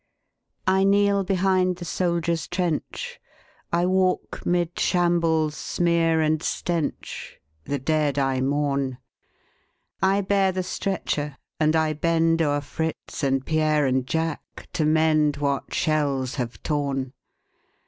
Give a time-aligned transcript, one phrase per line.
[0.65, 3.21] I kneel behind the soldier's trench,
[3.71, 8.97] I walk 'mid shambles' smear and stench, The dead I mourn;
[10.01, 15.37] I bear the stretcher and I bend O'er Fritz and Pierre and Jack to mend
[15.37, 17.13] What shells have torn.